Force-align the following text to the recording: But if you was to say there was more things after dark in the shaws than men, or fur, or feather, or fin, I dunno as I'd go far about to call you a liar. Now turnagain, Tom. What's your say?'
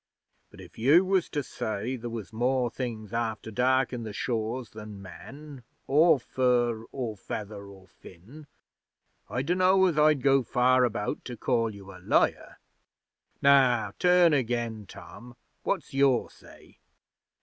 But 0.49 0.59
if 0.59 0.79
you 0.79 1.05
was 1.05 1.29
to 1.29 1.43
say 1.43 1.95
there 1.95 2.09
was 2.09 2.33
more 2.33 2.71
things 2.71 3.13
after 3.13 3.51
dark 3.51 3.93
in 3.93 4.01
the 4.01 4.13
shaws 4.13 4.71
than 4.71 4.99
men, 4.99 5.61
or 5.85 6.19
fur, 6.19 6.85
or 6.91 7.15
feather, 7.15 7.65
or 7.67 7.85
fin, 7.87 8.47
I 9.29 9.43
dunno 9.43 9.85
as 9.85 9.99
I'd 9.99 10.23
go 10.23 10.41
far 10.41 10.85
about 10.85 11.23
to 11.25 11.37
call 11.37 11.75
you 11.75 11.93
a 11.95 12.01
liar. 12.03 12.57
Now 13.43 13.93
turnagain, 13.99 14.87
Tom. 14.87 15.35
What's 15.61 15.93
your 15.93 16.31
say?' 16.31 16.79